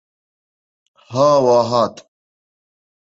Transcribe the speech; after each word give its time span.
Ha 1.09 1.27
wa 1.45 1.57
hat! 1.69 1.95